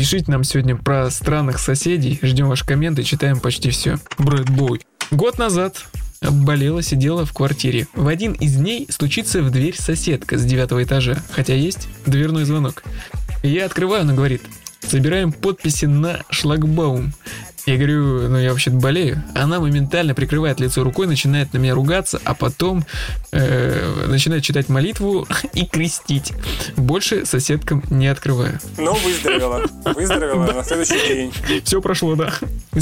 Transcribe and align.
Пишите 0.00 0.30
нам 0.30 0.44
сегодня 0.44 0.76
про 0.76 1.10
странных 1.10 1.58
соседей. 1.58 2.18
Ждем 2.22 2.48
ваши 2.48 2.64
комменты, 2.64 3.02
читаем 3.02 3.38
почти 3.38 3.68
все. 3.68 3.98
Брэд 4.16 4.48
Бой. 4.48 4.80
Год 5.10 5.36
назад 5.36 5.84
болела, 6.22 6.80
сидела 6.80 7.26
в 7.26 7.34
квартире. 7.34 7.86
В 7.92 8.08
один 8.08 8.32
из 8.32 8.54
дней 8.54 8.86
стучится 8.88 9.42
в 9.42 9.50
дверь 9.50 9.76
соседка 9.78 10.38
с 10.38 10.44
девятого 10.46 10.82
этажа, 10.82 11.18
хотя 11.32 11.52
есть 11.52 11.86
дверной 12.06 12.44
звонок. 12.44 12.82
Я 13.42 13.66
открываю, 13.66 14.00
она 14.00 14.14
говорит, 14.14 14.40
собираем 14.80 15.32
подписи 15.32 15.84
на 15.84 16.22
шлагбаум. 16.30 17.12
Я 17.66 17.76
говорю, 17.76 18.28
ну 18.28 18.38
я 18.38 18.50
вообще-то 18.50 18.76
болею. 18.76 19.22
Она 19.34 19.60
моментально 19.60 20.14
прикрывает 20.14 20.60
лицо 20.60 20.82
рукой, 20.84 21.06
начинает 21.06 21.52
на 21.52 21.58
меня 21.58 21.74
ругаться, 21.74 22.20
а 22.24 22.34
потом 22.34 22.84
э, 23.32 24.06
начинает 24.06 24.42
читать 24.42 24.68
молитву 24.68 25.26
и 25.54 25.66
крестить. 25.66 26.32
Больше 26.76 27.26
соседкам 27.26 27.82
не 27.90 28.08
открываю. 28.08 28.58
Но 28.78 28.94
выздоровела. 28.94 29.62
Выздоровела 29.84 30.52
на 30.52 30.64
следующий 30.64 31.06
день. 31.06 31.32
Все 31.64 31.80
прошло, 31.80 32.14
да. 32.14 32.32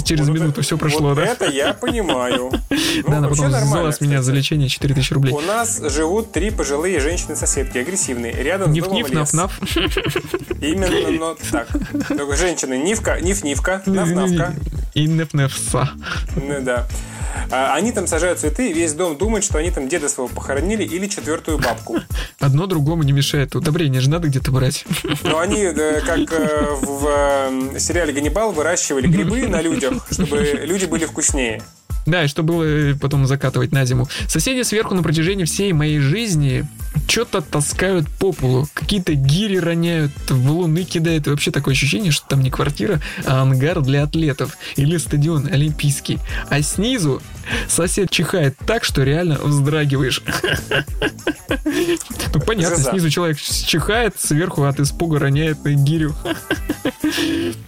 Через 0.04 0.28
минуту 0.28 0.50
это- 0.50 0.62
все 0.62 0.78
прошло, 0.78 1.14
да. 1.14 1.24
Это 1.24 1.46
я 1.46 1.74
понимаю. 1.74 2.50
Ну, 2.98 3.10
Да, 3.10 3.18
она 3.18 3.28
потом 3.28 3.48
взяла 3.50 3.92
с 3.92 4.00
меня 4.00 4.22
за 4.22 4.32
лечение 4.32 4.68
4000 4.68 5.12
рублей. 5.12 5.32
У 5.34 5.40
нас 5.40 5.80
живут 5.92 6.32
три 6.32 6.50
пожилые 6.50 7.00
женщины-соседки, 7.00 7.78
агрессивные. 7.78 8.32
Рядом 8.32 8.74
с 8.74 8.78
домом 8.78 9.06
лес. 9.06 9.34
Именно, 10.60 11.10
но 11.18 11.36
так. 11.50 11.68
Только 12.08 12.36
женщины 12.36 12.78
Нивка, 12.78 13.18
Ниф-Нивка, 13.20 13.82
Наф-Навка. 13.86 14.54
И 14.98 15.06
неф-нефса. 15.06 15.90
Ну 16.34 16.60
да. 16.60 16.88
А, 17.52 17.74
Они 17.76 17.92
там 17.92 18.08
сажают 18.08 18.40
цветы, 18.40 18.70
и 18.70 18.72
весь 18.72 18.94
дом 18.94 19.16
думает, 19.16 19.44
что 19.44 19.58
они 19.58 19.70
там 19.70 19.88
деда 19.88 20.08
своего 20.08 20.34
похоронили 20.34 20.82
или 20.82 21.06
четвертую 21.06 21.58
бабку. 21.58 21.98
Одно 22.40 22.66
другому 22.66 23.04
не 23.04 23.12
мешает. 23.12 23.54
Удобрение 23.54 24.00
же 24.00 24.10
надо 24.10 24.26
где-то 24.26 24.50
брать. 24.50 24.84
Но 25.22 25.38
они, 25.38 25.60
э, 25.60 26.00
как 26.00 26.32
э, 26.32 26.74
в 26.80 27.06
э, 27.06 27.78
сериале 27.78 28.12
«Ганнибал», 28.12 28.50
выращивали 28.50 29.06
грибы 29.06 29.46
на 29.46 29.62
людях, 29.62 30.04
чтобы 30.10 30.38
люди 30.64 30.86
были 30.86 31.04
вкуснее. 31.04 31.62
Да, 32.06 32.24
и 32.24 32.26
что 32.26 32.42
было 32.42 32.96
потом 33.00 33.24
закатывать 33.26 33.70
на 33.70 33.84
зиму. 33.84 34.08
Соседи 34.26 34.62
сверху 34.62 34.94
на 34.94 35.04
протяжении 35.04 35.44
всей 35.44 35.72
моей 35.72 36.00
жизни 36.00 36.66
что-то 37.06 37.40
таскают 37.40 38.08
по 38.18 38.32
полу. 38.32 38.66
Какие-то 38.74 39.14
гири 39.14 39.58
роняют, 39.58 40.12
в 40.28 40.50
луны 40.50 40.84
кидают. 40.84 41.26
И 41.26 41.30
вообще 41.30 41.50
такое 41.50 41.74
ощущение, 41.74 42.12
что 42.12 42.26
там 42.28 42.42
не 42.42 42.50
квартира, 42.50 43.00
а 43.26 43.42
ангар 43.42 43.80
для 43.80 44.04
атлетов. 44.04 44.56
Или 44.76 44.96
стадион 44.96 45.46
олимпийский. 45.46 46.18
А 46.48 46.62
снизу 46.62 47.22
сосед 47.68 48.10
чихает 48.10 48.56
так, 48.66 48.84
что 48.84 49.02
реально 49.02 49.38
вздрагиваешь. 49.38 50.22
Ну 52.34 52.40
понятно, 52.40 52.76
снизу 52.76 53.10
человек 53.10 53.38
чихает, 53.38 54.14
сверху 54.18 54.64
от 54.64 54.80
испуга 54.80 55.18
роняет 55.18 55.64
на 55.64 55.72
гирю. 55.74 56.14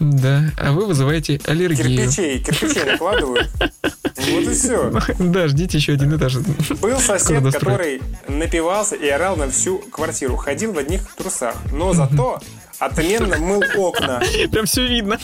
Да, 0.01 0.51
а 0.59 0.73
вы 0.73 0.87
вызываете 0.87 1.41
аллергию. 1.47 2.11
Кирпичей, 2.11 2.39
кирпичей 2.41 2.85
накладывают. 2.85 3.49
Вот 4.31 4.43
и 4.43 4.55
все. 4.55 4.93
Да, 5.19 5.49
ждите 5.49 5.79
еще 5.79 5.95
один 5.95 6.17
этаж. 6.17 6.37
Был 6.81 6.99
сосед, 6.99 7.43
который 7.53 8.03
напивался 8.29 8.97
и 8.97 9.09
орал 9.21 9.37
на 9.37 9.51
всю 9.51 9.79
квартиру. 9.79 10.37
Ходил 10.37 10.73
в 10.73 10.79
одних 10.79 11.15
трусах. 11.15 11.55
Но 11.73 11.93
зато 11.93 12.41
отменно 12.81 13.37
мыл 13.39 13.63
окна. 13.77 14.21
Прям 14.51 14.67
все 14.67 14.87
видно. 14.87 15.19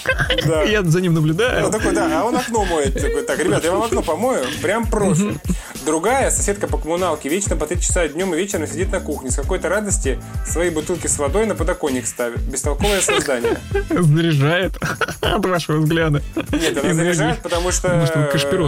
Да. 0.46 0.62
Я 0.64 0.82
за 0.82 1.00
ним 1.00 1.12
Он 1.12 1.16
наблюдаю. 1.16 1.70
такой, 1.70 1.94
да, 1.94 2.20
а 2.20 2.24
он 2.24 2.36
окно 2.36 2.64
моет. 2.64 2.94
Такой, 2.94 3.22
так, 3.22 3.38
ребят, 3.38 3.64
я 3.64 3.72
вам 3.72 3.82
окно 3.82 4.02
помою, 4.02 4.44
прям 4.62 4.86
профи. 4.86 5.38
Другая 5.84 6.30
соседка 6.30 6.66
по 6.66 6.78
коммуналке 6.78 7.28
вечно 7.28 7.56
по 7.56 7.66
три 7.66 7.80
часа 7.80 8.06
днем 8.08 8.34
и 8.34 8.36
вечером 8.36 8.66
сидит 8.66 8.92
на 8.92 9.00
кухне. 9.00 9.30
С 9.30 9.36
какой-то 9.36 9.68
радости 9.68 10.20
свои 10.46 10.70
бутылки 10.70 11.06
с 11.06 11.18
водой 11.18 11.46
на 11.46 11.54
подоконник 11.54 12.06
ставит. 12.06 12.40
Бестолковое 12.40 13.00
создание. 13.00 13.58
Заряжает 13.90 14.76
от 15.20 15.46
вашего 15.46 15.78
взгляда. 15.78 16.22
Нет, 16.52 16.76
она 16.84 16.94
заряжает, 16.94 17.42
потому 17.42 17.72
что 17.72 18.06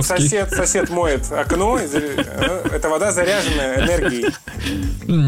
сосед, 0.03 0.50
сосед 0.50 0.89
моет 0.91 1.31
окно, 1.33 1.78
э, 1.78 2.69
эта 2.72 2.89
вода 2.89 3.12
заряженная 3.12 3.84
энергией. 3.84 4.32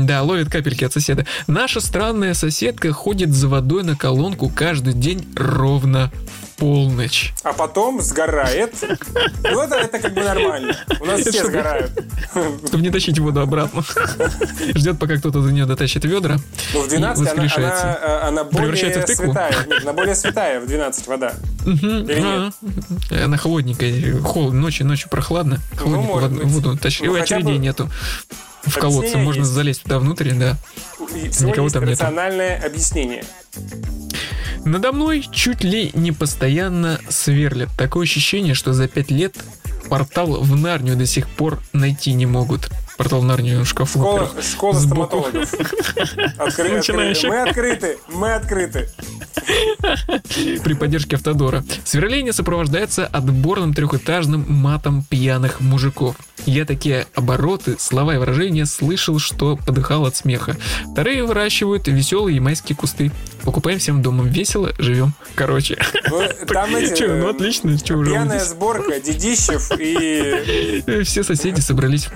Да, 0.07 0.23
ловит 0.23 0.51
капельки 0.51 0.85
от 0.85 0.93
соседа. 0.93 1.27
Наша 1.47 1.81
странная 1.81 2.35
соседка 2.35 2.93
ходит 2.93 3.35
за 3.35 3.50
водой 3.51 3.83
на 3.85 3.95
колонку 3.97 4.49
каждый 4.49 4.95
день 4.95 5.29
ровно 5.37 6.11
полночь. 6.57 7.33
А 7.43 7.55
потом 7.55 8.03
сгорает. 8.03 8.75
Ну, 9.43 9.61
это, 9.63 9.77
это 9.77 9.99
как 9.99 10.13
бы 10.13 10.23
нормально. 10.23 10.77
У 11.01 11.07
нас 11.07 11.21
все 11.23 11.33
Чтобы- 11.33 11.49
сгорают. 11.53 11.91
Чтобы 12.67 12.83
не 12.83 12.91
тащить 12.91 13.19
воду 13.19 13.41
обратно. 13.41 13.83
Ждет, 14.75 14.99
пока 14.99 15.17
кто-то 15.17 15.41
за 15.41 15.53
нее 15.53 15.65
дотащит 15.65 16.05
ведра. 16.05 16.37
Но 16.75 16.81
в 16.83 16.89
12 16.89 17.27
И 17.27 17.31
она, 17.31 17.43
она, 17.57 17.99
э, 18.03 18.19
она 18.29 18.45
более 18.45 18.59
Превращается 18.61 19.01
в 19.01 19.05
тыкву? 19.07 19.25
святая. 19.33 19.55
Нет, 19.67 19.83
она 19.83 19.93
более 19.95 20.15
святая 20.15 20.61
в 20.61 20.67
12 20.67 21.07
вода. 21.07 21.33
Или 21.65 22.21
нет? 22.21 22.55
А, 23.11 23.25
Она 23.25 23.37
холодненькая. 23.39 24.21
Холодно, 24.21 24.61
ночью, 24.61 24.87
ночью 24.87 25.09
прохладно. 25.09 25.61
Холодненькую 25.77 26.31
может 26.31 26.45
воду, 26.45 26.77
тащи. 26.77 27.05
Ну, 27.07 27.15
очередей 27.15 27.55
бы 27.55 27.59
нету. 27.59 27.89
В 28.65 28.79
колодце 28.79 29.17
можно 29.19 29.41
есть. 29.41 29.53
залезть 29.53 29.83
туда 29.83 29.99
внутрь, 29.99 30.33
да. 30.33 30.57
Всего 31.31 31.51
Никого 31.51 31.69
там 31.71 31.85
нету. 31.85 31.93
рациональное 32.03 32.61
объяснение. 32.65 33.25
Надо 34.65 34.93
мной 34.93 35.27
чуть 35.33 35.65
ли 35.65 35.91
не 35.95 36.13
постоянно 36.13 37.01
сверлят. 37.09 37.71
Такое 37.79 38.05
ощущение, 38.05 38.55
что 38.55 38.73
за 38.73 38.89
пять 38.89 39.11
лет 39.11 39.35
портал 39.89 40.41
в 40.41 40.57
Нарнию 40.57 40.97
до 40.97 41.07
сих 41.07 41.29
пор 41.29 41.59
найти 41.73 42.13
не 42.13 42.27
могут. 42.27 42.71
Портал 42.99 43.21
в 43.23 43.25
Нарнию 43.25 43.65
в 43.65 43.67
шкафу. 43.69 43.99
Школа, 44.01 44.31
школа 44.43 44.79
стоматологов. 44.79 45.53
Откры- 45.55 46.35
откры- 46.37 46.77
Начинающих. 46.77 47.29
Мы 47.31 47.41
открыты, 47.41 47.99
мы 48.09 48.35
открыты. 48.35 48.91
при 50.65 50.75
поддержке 50.75 51.17
автодора. 51.17 51.65
Сверление 51.85 52.33
сопровождается 52.33 53.07
отборным 53.07 53.75
трехэтажным 53.75 54.45
матом 54.49 55.05
пьяных 55.09 55.61
мужиков. 55.61 56.17
Я 56.47 56.65
такие 56.65 57.07
обороты, 57.15 57.77
слова 57.79 58.15
и 58.15 58.19
выражения 58.19 58.67
слышал, 58.67 59.19
что 59.19 59.57
подыхал 59.57 60.07
от 60.07 60.17
смеха. 60.17 60.57
Вторые 60.93 61.25
выращивают 61.25 61.87
веселые 61.89 62.37
ямайские 62.37 62.77
кусты. 62.77 63.13
Покупаем 63.43 63.79
всем 63.79 64.03
домом 64.03 64.29
весело, 64.29 64.73
живем. 64.79 65.15
Короче. 65.35 65.79
Ну, 66.09 66.23
Там 66.47 66.75
эти... 66.77 67.05
Ну 67.05 67.29
отлично, 67.29 67.77
что 67.79 67.97
уже 67.97 68.11
Пьяная 68.11 68.45
сборка 68.45 69.01
Дедищев 69.01 69.71
и... 69.79 71.03
Все 71.05 71.23
соседи 71.23 71.61
собрались. 71.61 72.09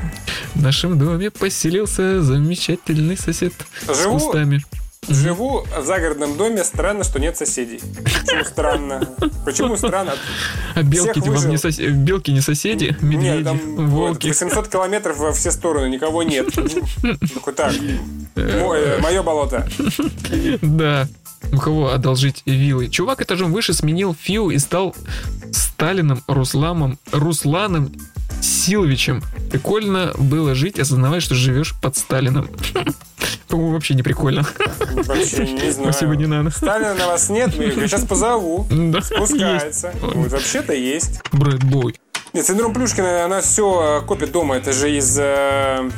В 0.55 0.63
нашем 0.63 0.99
доме 0.99 1.31
поселился 1.31 2.23
замечательный 2.23 3.17
сосед 3.17 3.53
с 3.87 4.05
кустами. 4.07 4.63
Живу 5.09 5.67
в 5.77 5.85
загородном 5.85 6.37
доме, 6.37 6.65
странно, 6.65 7.05
что 7.05 7.19
нет 7.19 7.37
соседей. 7.37 7.81
Почему 8.03 8.45
странно? 8.45 9.09
Почему 9.45 9.77
странно? 9.77 10.15
А 10.75 10.83
белки 10.83 11.21
вам 11.21 11.49
не, 11.49 11.57
сос- 11.57 11.91
белки 11.91 12.33
не 12.33 12.41
соседи, 12.41 12.97
медведи, 13.01 13.37
Нет, 13.37 13.45
там 13.45 13.59
волки. 13.89 14.29
800 14.29 14.69
километров 14.69 15.19
во 15.19 15.33
все 15.33 15.51
стороны, 15.51 15.89
никого 15.91 16.23
нет. 16.23 16.47
Такой, 17.35 17.55
так, 17.55 17.73
мое 19.01 19.23
болото. 19.23 19.69
Да. 20.63 21.09
У 21.53 21.59
кого 21.59 21.93
одолжить 21.93 22.43
вилы? 22.47 22.89
Чувак 22.89 23.21
этажом 23.23 23.53
выше 23.53 23.75
сменил 23.75 24.17
ФИУ 24.19 24.51
и 24.51 24.59
стал 24.59 24.97
Сталином 25.53 26.23
Русламом, 26.27 26.99
Русланом 27.13 27.93
Силовичем. 28.41 29.23
Прикольно 29.55 30.13
было 30.19 30.53
жить, 30.57 30.81
осознавая, 30.81 31.21
что 31.21 31.37
живешь 31.37 31.77
под 31.81 31.97
Сталином. 31.97 32.49
По-моему, 33.49 33.75
вообще 33.75 33.95
не 33.95 34.03
прикольно. 34.03 34.45
Вообще 34.81 35.47
не 35.47 35.71
знаю. 35.71 35.93
Спасибо, 35.93 36.17
не 36.17 36.27
надо. 36.27 36.51
Сталина 36.51 36.93
на 36.95 37.07
вас 37.07 37.29
нет, 37.29 37.55
я 37.55 37.71
сейчас 37.71 38.05
позову. 38.05 38.67
Спускается. 39.01 39.95
вообще-то 40.03 40.73
есть. 40.73 41.21
Брэд 41.31 41.63
Бой. 41.63 41.95
Нет, 42.35 42.45
синдром 42.47 42.73
Плюшкина, 42.75 43.25
она 43.27 43.41
все 43.41 44.03
копит 44.07 44.33
дома. 44.33 44.57
Это 44.57 44.73
же 44.73 44.91
из... 44.91 45.17
э, 45.21 45.89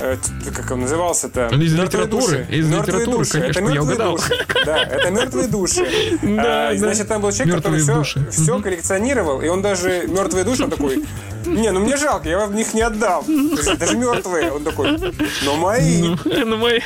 э, 0.00 0.16
как 0.54 0.70
он 0.70 0.80
назывался-то? 0.82 1.46
Из 1.46 1.72
Мертвые 1.72 1.84
литературы. 2.04 2.20
души. 2.20 2.46
Из 2.50 2.66
Мертвые 2.66 2.98
литературы, 3.00 3.18
души. 3.18 3.32
конечно, 3.32 3.50
это 3.50 3.60
я 3.60 3.64
мертвые 3.74 3.94
угадал. 3.94 4.16
души. 4.16 4.46
Да, 4.66 4.82
это 4.82 5.10
мертвые 5.10 5.48
души. 5.48 5.88
Да, 6.22 6.68
А, 6.68 6.72
да. 6.72 6.78
Значит, 6.78 7.08
там 7.08 7.22
был 7.22 7.32
человек, 7.32 7.56
который 7.56 7.76
Мертвые 7.80 8.02
все, 8.04 8.20
души. 8.20 8.30
все 8.30 8.60
коллекционировал, 8.60 9.40
и 9.40 9.48
он 9.48 9.62
даже 9.62 10.04
мертвые 10.08 10.44
души, 10.44 10.64
он 10.64 10.70
такой, 10.70 11.04
не, 11.46 11.70
ну 11.72 11.80
мне 11.80 11.96
жалко, 11.96 12.28
я 12.28 12.38
вам 12.38 12.54
их 12.58 12.74
не 12.74 12.82
отдам. 12.82 13.24
То 13.24 13.30
есть, 13.32 13.78
Даже 13.78 13.96
мертвые. 13.96 14.52
Он 14.52 14.62
такой, 14.64 14.98
но 15.46 15.56
мои. 15.56 16.02
Ну, 16.02 16.18
ну, 16.24 16.56
мои. 16.58 16.80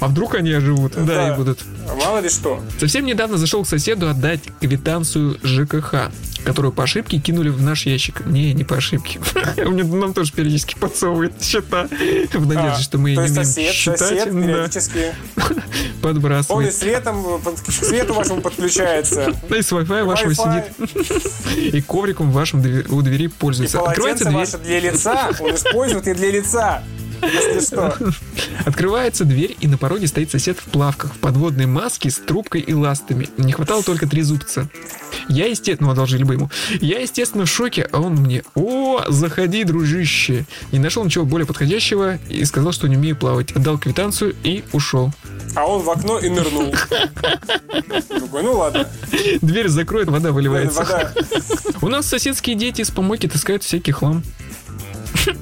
А 0.00 0.08
вдруг 0.08 0.34
они 0.34 0.50
оживут? 0.52 0.94
Да, 0.96 1.02
Да. 1.04 1.32
и 1.32 1.36
будут. 1.36 1.60
Мало 2.04 2.18
ли 2.18 2.28
что. 2.28 2.60
Совсем 2.80 3.04
недавно 3.06 3.36
зашел 3.36 3.62
к 3.62 3.68
соседу 3.68 4.08
отдать 4.08 4.40
квитанцию 4.60 5.36
ЖКХ, 5.44 6.10
которую 6.44 6.72
по 6.72 6.82
ошибке 6.84 7.18
кинули 7.18 7.50
в 7.50 7.62
наш 7.62 7.86
ящик. 7.86 8.22
Не, 8.32 8.54
не 8.54 8.64
по 8.64 8.76
ошибке. 8.76 9.20
Мне 9.58 9.84
нам 9.84 10.14
тоже 10.14 10.32
периодически 10.32 10.74
подсовывает 10.74 11.42
счета 11.42 11.86
в 12.32 12.46
надежде, 12.46 12.70
А, 12.70 12.78
что 12.78 12.96
мы 12.96 13.10
не 13.10 13.18
умеем 13.18 13.34
сосед, 13.34 13.74
считать. 13.74 13.98
сосед 13.98 14.32
Да, 14.32 14.40
периодически. 14.40 15.14
Он 15.36 15.52
и 15.52 16.00
подбрасывает. 16.00 16.74
светом, 16.74 17.42
к 17.42 17.70
свету 17.70 18.14
вашему 18.14 18.40
подключается. 18.40 19.34
Да 19.50 19.58
и 19.58 19.60
с 19.60 19.70
Wi-Fi 19.70 20.04
вашего 20.04 20.34
сидит. 20.34 20.64
И 21.74 21.82
ковриком 21.82 22.30
вашим 22.30 22.60
у 22.88 23.02
двери 23.02 23.24
И 23.24 23.28
пользуется. 23.28 23.80
Открывается 23.80 24.24
полотенце 24.24 24.54
ваше 24.54 24.64
для 24.64 24.80
лица 24.80 25.30
он 25.38 25.54
использует 25.54 26.08
и 26.08 26.14
для 26.14 26.30
лица. 26.30 26.82
Если 27.22 27.60
что. 27.66 27.96
Открывается 28.64 29.24
дверь, 29.24 29.56
и 29.60 29.68
на 29.68 29.78
пороге 29.78 30.06
стоит 30.06 30.30
сосед 30.30 30.58
в 30.58 30.64
плавках, 30.64 31.14
в 31.14 31.18
подводной 31.18 31.66
маске 31.66 32.10
с 32.10 32.16
трубкой 32.16 32.60
и 32.60 32.74
ластами. 32.74 33.28
Не 33.36 33.52
хватало 33.52 33.82
только 33.82 34.06
три 34.06 34.22
зубца. 34.22 34.68
Я, 35.28 35.46
естественно, 35.46 35.88
ну, 35.88 35.92
одолжили 35.92 36.24
бы 36.24 36.34
ему. 36.34 36.50
Я, 36.80 37.00
естественно, 37.00 37.44
в 37.44 37.48
шоке, 37.50 37.88
а 37.92 38.00
он 38.00 38.14
мне, 38.14 38.42
о, 38.54 39.04
заходи, 39.08 39.64
дружище. 39.64 40.44
Не 40.72 40.78
нашел 40.78 41.04
ничего 41.04 41.24
более 41.24 41.46
подходящего 41.46 42.16
и 42.28 42.44
сказал, 42.44 42.72
что 42.72 42.88
не 42.88 42.96
умею 42.96 43.16
плавать. 43.16 43.52
Отдал 43.52 43.78
квитанцию 43.78 44.34
и 44.42 44.64
ушел. 44.72 45.12
А 45.54 45.66
он 45.66 45.82
в 45.82 45.90
окно 45.90 46.18
и 46.18 46.28
нырнул. 46.28 46.74
Такой, 48.08 48.42
ну 48.42 48.56
ладно. 48.56 48.88
Дверь 49.42 49.68
закроет, 49.68 50.08
вода 50.08 50.32
выливается. 50.32 50.80
Вода, 50.80 51.12
У 51.82 51.88
нас 51.88 52.06
соседские 52.06 52.56
дети 52.56 52.82
с 52.82 52.90
помойки 52.90 53.28
таскают 53.28 53.62
всякий 53.62 53.92
хлам. 53.92 54.22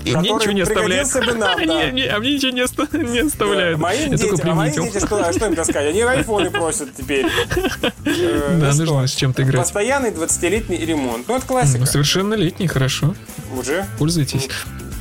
И 0.04 0.16
мне 0.16 0.30
ничего 0.32 0.52
не 0.52 0.64
пригодился 0.64 1.20
бы 1.22 1.34
нам, 1.34 1.56
да. 1.66 1.86
Не, 1.86 1.92
не, 1.92 2.02
а 2.06 2.18
мне 2.18 2.34
ничего 2.34 2.52
не, 2.52 2.62
оста- 2.62 2.88
не 2.96 3.18
оставляют. 3.20 3.78
Моим 3.78 4.12
Я 4.12 4.18
только 4.18 4.36
детям, 4.36 4.50
а 4.50 4.54
мои 4.54 4.70
дети, 4.72 4.98
что, 5.04 5.16
а 5.28 5.32
что 5.32 5.46
им 5.46 5.54
таскать? 5.54 5.86
Они 5.86 6.00
айфоны 6.02 6.50
просят 6.50 6.94
теперь. 6.96 7.26
Э, 8.04 8.58
Да, 8.60 8.72
ну 8.74 8.84
нужно 8.84 9.06
с 9.06 9.14
чем-то 9.14 9.42
играть. 9.42 9.60
Постоянный 9.62 10.10
20-летний 10.10 10.78
ремонт. 10.78 11.28
Ну, 11.28 11.34
это 11.36 11.44
Ну, 11.44 11.48
классика. 11.48 11.86
совершеннолетний, 11.86 12.66
хорошо. 12.66 13.14
Уже. 13.56 13.86
Пользуйтесь. 13.98 14.48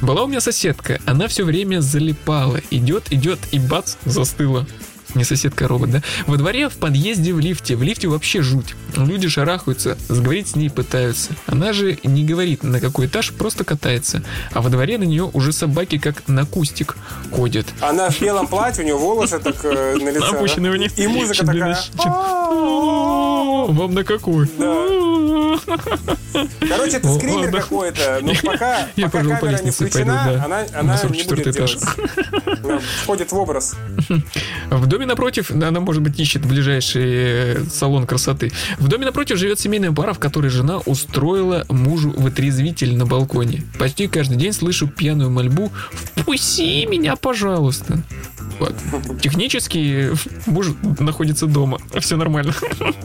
Была 0.01 0.24
у 0.24 0.28
меня 0.28 0.40
соседка, 0.42 1.00
она 1.06 1.28
все 1.28 1.44
время 1.44 1.81
залипала. 1.81 2.60
Идет, 2.72 3.12
идет 3.12 3.40
и 3.52 3.60
бац, 3.60 3.95
застыла. 4.06 4.66
Не 5.15 5.23
соседка, 5.23 5.65
а 5.65 5.67
робот, 5.67 5.91
да? 5.91 6.03
Во 6.27 6.38
дворе, 6.38 6.69
в 6.69 6.77
подъезде, 6.77 7.33
в 7.33 7.39
лифте. 7.39 7.75
В 7.75 7.83
лифте 7.83 8.07
вообще 8.07 8.41
жуть. 8.41 8.75
Люди 8.95 9.27
шарахаются, 9.27 9.97
заговорить 10.07 10.50
с 10.50 10.56
ней 10.56 10.69
пытаются. 10.69 11.31
Она 11.47 11.73
же 11.73 11.97
не 12.03 12.23
говорит, 12.23 12.63
на 12.63 12.79
какой 12.79 13.07
этаж, 13.07 13.31
просто 13.33 13.63
катается. 13.63 14.23
А 14.51 14.61
во 14.61 14.69
дворе 14.69 14.97
на 14.97 15.03
нее 15.03 15.29
уже 15.33 15.51
собаки 15.51 15.97
как 15.97 16.27
на 16.27 16.45
кустик 16.45 16.95
ходят. 17.31 17.65
Она 17.81 18.09
в 18.09 18.21
белом 18.21 18.47
платье, 18.47 18.83
у 18.83 18.85
нее 18.85 18.95
волосы 18.95 19.39
так 19.39 19.56
э, 19.63 19.95
на 19.95 20.09
лице. 20.09 20.25
Опущенные 20.25 20.71
да? 20.71 20.77
вниз. 20.77 20.94
И 20.97 21.07
музыка 21.07 21.45
такая. 21.45 21.77
Вам 23.67 23.94
на 23.94 24.03
какой? 24.03 24.47
Короче, 26.67 26.97
это 26.97 27.13
скример 27.13 27.51
какой-то. 27.51 28.19
Но 28.21 28.33
пока, 28.44 28.88
Я, 28.95 29.09
пока 29.09 29.38
камера 29.39 29.61
не 29.63 29.71
включена, 29.71 30.44
она, 30.45 30.65
На 30.71 30.79
она 30.79 30.94
не 30.94 31.00
44 31.00 31.44
будет 31.44 31.56
этаж. 31.56 31.75
делать. 31.75 32.83
Входит 33.03 33.31
в 33.31 33.38
образ. 33.38 33.75
В 34.69 34.85
доме 34.88 35.06
напротив, 35.06 35.51
она, 35.51 35.79
может 35.79 36.01
быть, 36.01 36.19
ищет 36.19 36.45
ближайший 36.45 37.03
э, 37.06 37.63
салон 37.71 38.06
красоты. 38.06 38.51
В 38.77 38.88
доме 38.88 39.06
напротив 39.06 39.38
живет 39.38 39.59
семейная 39.59 39.91
пара, 39.91 40.13
в 40.13 40.19
которой 40.19 40.50
жена 40.50 40.77
устроила 40.79 41.65
мужу 41.69 42.11
вытрезвитель 42.11 42.95
на 42.95 43.06
балконе. 43.06 43.63
Почти 43.77 44.07
каждый 44.07 44.38
день 44.38 44.53
слышу 44.53 44.88
пьяную 44.88 45.29
мольбу 45.31 45.71
«Впусти 46.15 46.85
меня, 46.85 47.15
пожалуйста». 47.15 48.01
Вот. 48.59 48.75
Технически 49.21 50.11
муж 50.45 50.67
находится 51.00 51.45
дома. 51.45 51.79
Все 52.00 52.17
нормально. 52.17 52.53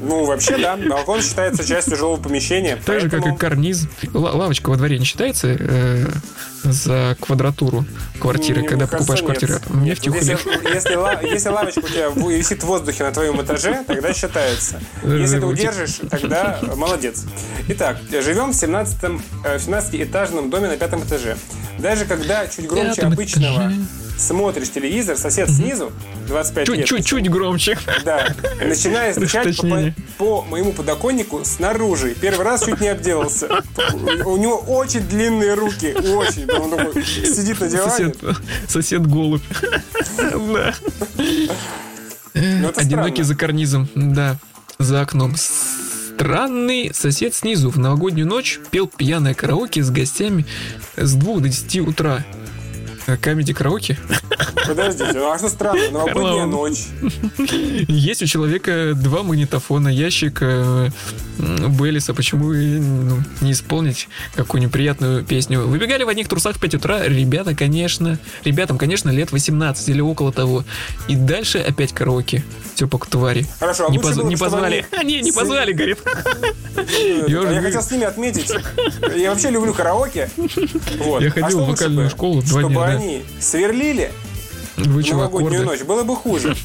Ну, 0.02 0.24
вообще, 0.24 0.58
да. 0.58 0.76
Балкон 0.76 1.22
считается 1.22 1.64
частью 1.66 1.93
жилого 1.96 2.20
помещения. 2.20 2.78
Так 2.84 3.00
же, 3.00 3.08
как 3.10 3.26
и 3.26 3.34
карниз. 3.36 3.86
Ла- 4.12 4.32
лавочка 4.32 4.70
во 4.70 4.76
дворе 4.76 4.98
не 4.98 5.04
считается 5.04 5.56
э, 5.58 6.06
за 6.62 7.16
квадратуру 7.20 7.84
квартиры, 8.20 8.62
Не, 8.62 8.68
когда 8.68 8.86
покупаешь 8.86 9.20
нет. 9.20 9.26
квартиру? 9.26 9.54
Мне 9.68 9.90
Нет, 9.90 9.98
втюхали. 9.98 10.24
Если, 10.24 10.74
если, 10.74 11.28
если 11.32 11.48
лавочка 11.50 11.80
у 11.80 11.88
тебя 11.88 12.10
в- 12.10 12.30
висит 12.30 12.62
в 12.62 12.66
воздухе 12.66 13.04
на 13.04 13.12
твоем 13.12 13.40
этаже, 13.42 13.84
тогда 13.86 14.12
считается. 14.14 14.80
Если 15.02 15.40
ты 15.40 15.46
удержишь, 15.46 16.00
тогда 16.10 16.60
молодец. 16.76 17.24
Итак, 17.68 17.98
живем 18.10 18.50
в 18.50 18.54
17 18.54 18.96
э, 19.44 19.58
в 19.58 19.68
17-этажном 19.68 20.50
доме 20.50 20.68
на 20.68 20.76
пятом 20.76 21.02
этаже. 21.02 21.36
Даже 21.78 22.04
когда 22.04 22.46
чуть 22.46 22.66
громче 22.68 23.02
обычного 23.02 23.56
этаже. 23.68 23.76
Смотришь 24.16 24.70
телевизор, 24.70 25.16
сосед 25.16 25.50
снизу, 25.50 25.92
25 26.28 26.68
лет, 26.68 26.86
Чуть-чуть 26.86 27.30
громче. 27.30 27.78
да, 28.04 28.34
начинает 28.64 29.16
стучать 29.16 29.56
по, 29.58 29.92
по 30.18 30.42
моему 30.42 30.72
подоконнику 30.72 31.44
снаружи. 31.44 32.14
Первый 32.20 32.44
раз 32.44 32.64
чуть 32.64 32.80
не 32.80 32.88
обделался. 32.88 33.48
У 34.24 34.36
него 34.36 34.56
очень 34.58 35.00
длинные 35.00 35.54
руки, 35.54 35.94
очень. 35.94 36.50
Он 36.50 36.70
такой 36.70 37.04
сидит 37.04 37.60
на 37.60 37.68
диване. 37.68 37.90
Сосед, 37.90 38.16
сосед 38.68 39.06
голубь. 39.06 39.42
Да. 40.18 40.74
Ну, 42.34 42.72
Одинокий 42.74 43.22
за 43.22 43.34
карнизом, 43.36 43.88
да, 43.94 44.36
за 44.78 45.00
окном. 45.02 45.34
Странный 45.36 46.92
сосед 46.94 47.34
снизу 47.34 47.70
в 47.70 47.78
новогоднюю 47.78 48.26
ночь 48.26 48.60
пел 48.70 48.86
пьяное 48.88 49.34
караоке 49.34 49.82
с 49.82 49.90
гостями 49.90 50.46
с 50.96 51.14
2 51.14 51.40
до 51.40 51.48
10 51.48 51.80
утра. 51.88 52.24
Э, 53.06 53.16
Камеди 53.16 53.52
караоке. 53.52 53.98
Подождите, 54.66 55.12
ну 55.14 55.30
а 55.30 55.38
что 55.38 55.48
странно? 55.48 55.90
Новогодняя 55.90 56.46
Ладно. 56.46 56.46
ночь. 56.56 56.86
Есть 57.88 58.22
у 58.22 58.26
человека 58.26 58.92
два 58.94 59.22
магнитофона, 59.22 59.88
ящик 59.88 60.38
э, 60.40 60.88
Беллиса. 61.38 62.14
Почему 62.14 62.52
ну, 62.52 63.22
не 63.42 63.52
исполнить 63.52 64.08
какую-нибудь 64.34 64.72
приятную 64.72 65.22
песню? 65.24 65.60
Выбегали 65.66 66.04
в 66.04 66.08
одних 66.08 66.28
трусах 66.28 66.56
в 66.56 66.60
5 66.60 66.76
утра. 66.76 67.02
Ребята, 67.06 67.54
конечно, 67.54 68.18
ребятам, 68.44 68.78
конечно, 68.78 69.10
лет 69.10 69.32
18 69.32 69.86
или 69.90 70.00
около 70.00 70.32
того. 70.32 70.64
И 71.08 71.16
дальше 71.16 71.58
опять 71.58 71.92
караоке. 71.92 72.42
Все 72.74 72.88
по 72.88 72.98
твари. 72.98 73.46
Хорошо, 73.60 73.86
а 73.88 73.90
не 73.90 73.98
поз- 73.98 74.16
было 74.16 74.28
не 74.28 74.36
позвали. 74.36 74.86
они 74.92 74.98
А, 75.00 75.04
не, 75.04 75.20
не 75.20 75.30
с- 75.30 75.34
позвали, 75.34 75.72
говорит. 75.72 75.98
Э, 76.76 77.24
Я 77.28 77.40
а 77.42 77.62
хотел 77.62 77.82
с 77.82 77.90
ними 77.90 78.04
отметить. 78.04 78.50
Я 79.14 79.30
вообще 79.30 79.50
люблю 79.50 79.72
караоке. 79.74 80.30
Я 80.36 81.28
А 81.28 81.30
ходил 81.30 81.64
в 81.64 81.68
вокальную 81.68 82.10
школу 82.10 82.42
два 82.42 82.62
дня. 82.64 82.93
Они 82.96 83.24
сверлили 83.40 84.12
Выучил 84.76 85.18
новогоднюю 85.18 85.62
аккорды. 85.62 85.78
ночь, 85.78 85.86
было 85.86 86.02
бы 86.04 86.16
хуже. 86.16 86.56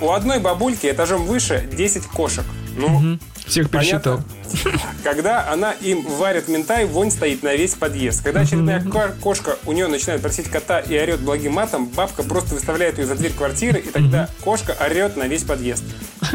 У 0.00 0.10
одной 0.10 0.38
бабульки 0.38 0.86
этажом 0.86 1.24
выше 1.26 1.68
10 1.72 2.04
кошек. 2.04 2.44
Ну, 2.76 3.18
Всех 3.48 3.70
Понятно. 3.70 4.22
пересчитал. 4.50 4.78
когда 5.04 5.50
она 5.50 5.72
им 5.72 6.02
варит 6.02 6.48
ментай, 6.48 6.84
вонь 6.84 7.10
стоит 7.10 7.42
на 7.42 7.54
весь 7.54 7.74
подъезд. 7.74 8.22
Когда 8.22 8.40
очередная 8.40 8.82
ко- 8.82 9.14
кошка 9.20 9.56
у 9.66 9.72
нее 9.72 9.86
начинает 9.88 10.20
просить 10.22 10.48
кота 10.48 10.80
и 10.80 10.96
орет 10.98 11.20
благим 11.20 11.52
матом, 11.54 11.86
бабка 11.86 12.22
просто 12.22 12.54
выставляет 12.54 12.98
ее 12.98 13.06
за 13.06 13.14
дверь 13.14 13.32
квартиры, 13.32 13.78
и 13.80 13.88
тогда 13.90 14.28
кошка 14.44 14.76
орет 14.80 15.16
на 15.16 15.24
весь 15.28 15.44
подъезд. 15.44 15.84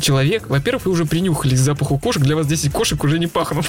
Человек, 0.00 0.48
во-первых, 0.48 0.86
вы 0.86 0.92
уже 0.92 1.04
принюхались 1.04 1.60
к 1.60 1.62
запаху 1.62 1.98
кошек. 1.98 2.22
Для 2.22 2.36
вас 2.36 2.46
10 2.46 2.72
кошек 2.72 3.02
уже 3.04 3.18
не 3.18 3.26
пахнут. 3.26 3.66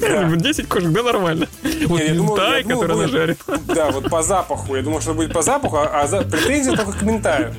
Да. 0.00 0.24
10 0.34 0.68
кошек, 0.68 0.90
да, 0.90 1.02
нормально. 1.02 1.46
Вот 1.86 2.00
я 2.00 2.14
думал- 2.14 2.36
ментай, 2.36 2.62
я 2.62 2.68
думал, 2.68 2.80
который 2.82 2.98
она 3.04 3.08
жарит. 3.08 3.38
Да, 3.66 3.90
вот 3.90 4.10
по 4.10 4.22
запаху. 4.22 4.76
Я 4.76 4.82
думал, 4.82 5.00
что 5.00 5.14
будет 5.14 5.32
по 5.32 5.42
запаху, 5.42 5.76
а, 5.76 6.02
а 6.02 6.06
за... 6.06 6.22
претензия 6.22 6.76
только 6.76 6.92
к 6.92 7.02
ментаю. 7.02 7.54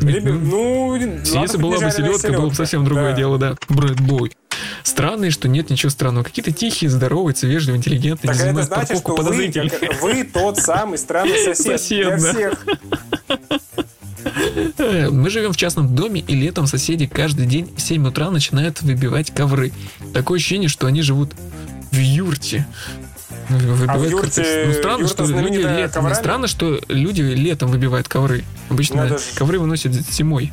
Ребят, 0.00 0.34
ну, 0.42 0.94
Если 0.96 1.56
была 1.56 1.78
бы 1.78 1.90
селедка, 1.90 2.28
было 2.32 2.48
бы 2.48 2.54
совсем 2.54 2.84
другое 2.84 3.10
Да. 3.10 3.16
дело, 3.16 3.38
да. 3.38 3.54
Брэд 3.68 4.00
Бой. 4.00 4.32
Странно, 4.82 5.30
что 5.30 5.48
нет 5.48 5.70
ничего 5.70 5.90
странного. 5.90 6.24
Какие-то 6.24 6.52
тихие, 6.52 6.90
здоровые, 6.90 7.34
вежливые, 7.42 7.78
интеллигентные, 7.78 8.32
Так 8.34 8.42
не 8.42 8.50
это 8.50 8.62
значит, 8.62 8.88
парковку 9.02 9.12
что 9.22 9.32
вы, 9.32 9.52
вы 10.02 10.24
тот 10.24 10.58
самый 10.58 10.98
странный 10.98 11.38
сосед, 11.44 11.80
Сосед, 11.80 12.06
для 12.06 12.16
да. 12.18 12.32
всех. 12.32 12.66
Э, 14.78 15.08
Мы 15.10 15.30
живем 15.30 15.52
в 15.52 15.56
частном 15.56 15.94
доме, 15.94 16.20
и 16.26 16.34
летом 16.34 16.66
соседи 16.66 17.06
каждый 17.06 17.46
день 17.46 17.72
в 17.76 17.80
7 17.80 18.06
утра 18.08 18.30
начинают 18.30 18.82
выбивать 18.82 19.30
ковры. 19.34 19.72
Такое 20.12 20.38
ощущение, 20.38 20.68
что 20.68 20.86
они 20.86 21.02
живут 21.02 21.32
в 21.90 21.96
юрте. 21.96 22.66
Выбивают 23.48 23.90
А 23.90 23.98
в 23.98 24.04
юрте- 24.08 24.42
как-то- 24.42 24.64
ну, 24.66 24.72
странно, 24.74 25.08
что 25.08 25.24
люди 25.26 25.56
летом. 25.58 26.02
коврами? 26.04 26.14
Странно, 26.14 26.46
что 26.46 26.80
люди 26.88 27.20
летом 27.22 27.70
выбивают 27.70 28.08
ковры. 28.08 28.44
Обычно 28.70 28.96
Надо 29.04 29.18
ж- 29.18 29.22
ковры 29.34 29.58
выносят 29.58 29.92
зимой. 29.92 30.52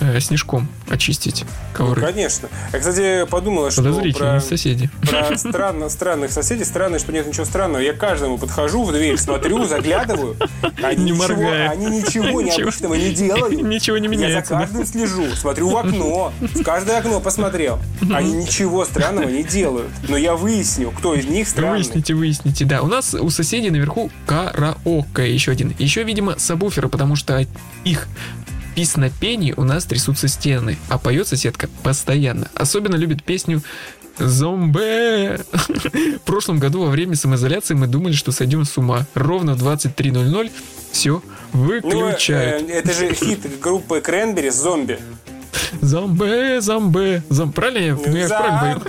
Э, 0.00 0.18
снежком 0.20 0.68
очистить 0.88 1.44
Ну, 1.44 1.48
ковры. 1.86 2.00
конечно. 2.02 2.48
Я, 2.72 2.78
кстати, 2.78 3.26
подумала, 3.30 3.70
что 3.70 3.82
про, 4.14 4.40
соседи. 4.40 4.90
про 5.02 5.36
странно, 5.38 5.88
странных 5.88 6.30
соседей. 6.32 6.64
Странно, 6.64 6.98
что 6.98 7.12
нет 7.12 7.26
ничего 7.26 7.44
странного. 7.44 7.80
Я 7.80 7.92
каждому 7.92 8.38
подхожу 8.38 8.84
в 8.84 8.92
дверь, 8.92 9.16
смотрю, 9.18 9.64
заглядываю. 9.64 10.36
Они 10.82 11.04
Не 11.04 11.10
ничего, 11.12 11.28
моргая. 11.28 11.70
Они 11.70 11.86
ничего 11.86 12.40
необычного 12.40 12.94
не 12.94 13.10
делают. 13.12 13.62
Ничего 13.62 13.98
не 13.98 14.06
Я 14.08 14.10
за 14.12 14.16
меняется. 14.16 14.54
каждым 14.54 14.84
слежу, 14.86 15.26
смотрю 15.34 15.70
в 15.70 15.76
окно, 15.76 16.32
в 16.40 16.62
каждое 16.62 16.98
окно 16.98 17.20
посмотрел. 17.20 17.78
Они 18.12 18.32
ничего 18.32 18.84
странного 18.84 19.28
не 19.28 19.42
делают. 19.42 19.90
Но 20.08 20.16
я 20.16 20.34
выясню, 20.34 20.90
кто 20.90 21.14
из 21.14 21.24
них 21.26 21.48
странный. 21.48 21.78
Выясните, 21.78 22.14
выясните, 22.14 22.64
да. 22.64 22.82
У 22.82 22.86
нас 22.86 23.14
у 23.14 23.30
соседей 23.30 23.70
наверху 23.70 24.10
караоке 24.26 25.32
еще 25.32 25.52
один. 25.52 25.74
Еще, 25.78 26.02
видимо, 26.04 26.38
сабвуферы, 26.38 26.88
потому 26.88 27.16
что 27.16 27.38
от 27.38 27.48
их 28.74 28.84
песнопений 28.84 29.54
у 29.56 29.64
нас 29.64 29.84
трясутся 29.84 30.28
стены, 30.28 30.76
а 30.88 30.98
поет 30.98 31.28
соседка 31.28 31.68
постоянно. 31.82 32.50
Особенно 32.54 32.96
любит 32.96 33.22
песню 33.22 33.62
Зомбе. 34.18 35.40
В 35.52 36.20
прошлом 36.24 36.58
году 36.58 36.84
во 36.84 36.90
время 36.90 37.16
самоизоляции 37.16 37.74
мы 37.74 37.86
думали, 37.86 38.12
что 38.12 38.32
сойдем 38.32 38.64
с 38.64 38.76
ума. 38.78 39.06
Ровно 39.14 39.54
в 39.54 39.62
23.00 39.66 40.50
все 40.92 41.22
Ну, 41.52 41.64
выключают. 41.64 42.68
э, 42.68 42.72
это 42.72 42.92
же 42.92 43.12
хит 43.14 43.60
группы 43.60 44.00
Кренбери 44.00 44.50
«Зомби». 44.50 44.98
Зомбе, 45.80 46.60
зомбе, 46.60 47.22
зом. 47.30 47.52
Правильно 47.52 47.78
я? 47.78 48.26
Правильно 48.26 48.80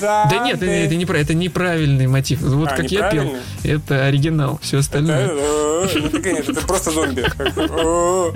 Да 0.00 0.40
нет, 0.44 0.56
это, 0.56 0.66
это, 0.66 0.94
не, 0.94 1.04
это 1.04 1.34
неправильный 1.34 2.06
мотив. 2.06 2.40
Вот 2.40 2.68
А, 2.72 2.76
как 2.76 2.90
я 2.90 3.10
пел, 3.10 3.34
это 3.62 4.06
оригинал. 4.06 4.58
Все 4.62 4.78
остальное. 4.78 5.28
Э, 5.30 5.86
Ну, 5.94 6.08
так 6.10 6.24
нет, 6.24 6.48
это 6.48 6.66
просто 6.66 6.90
зомби. 6.90 7.24
Э, 7.38 8.32